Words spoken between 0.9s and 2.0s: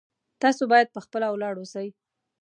په خپله ولاړ اوسئ